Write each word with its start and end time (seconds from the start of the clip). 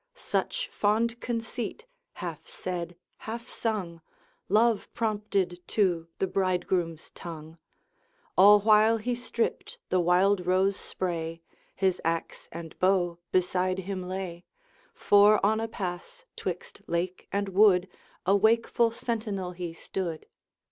Such 0.15 0.67
fond 0.69 1.19
conceit, 1.21 1.85
half 2.13 2.47
said, 2.49 2.95
half 3.17 3.47
sung, 3.47 4.01
Love 4.49 4.89
prompted 4.95 5.61
to 5.67 6.07
the 6.17 6.25
bridegroom's 6.25 7.11
tongue. 7.11 7.59
All 8.35 8.61
while 8.61 8.97
he 8.97 9.13
stripped 9.13 9.77
the 9.89 9.99
wild 9.99 10.47
rose 10.47 10.75
spray, 10.75 11.43
His 11.75 12.01
axe 12.03 12.49
and 12.51 12.75
bow 12.79 13.19
beside 13.31 13.77
him 13.77 14.01
lay, 14.07 14.43
For 14.95 15.39
on 15.45 15.59
a 15.59 15.67
pass 15.67 16.25
'twixt 16.35 16.81
lake 16.87 17.27
and 17.31 17.49
wood 17.49 17.87
A 18.25 18.35
wakeful 18.35 18.89
sentinel 18.89 19.51
he 19.51 19.71
stood. 19.71 20.25